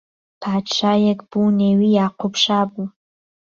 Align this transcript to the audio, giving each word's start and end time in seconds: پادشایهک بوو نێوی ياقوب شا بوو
پادشایهک 0.43 1.19
بوو 1.29 1.55
نێوی 1.59 1.91
ياقوب 1.99 2.33
شا 2.43 2.59
بوو 2.69 2.85